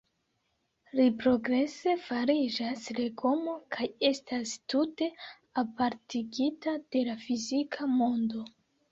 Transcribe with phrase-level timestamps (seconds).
[0.99, 5.09] Li progrese fariĝas legomo, kaj estas tute
[5.63, 8.43] apartigita de la fizika mondo.